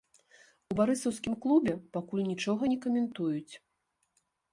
[0.73, 3.53] У барысаўскім клубе пакуль нічога не каментуюць.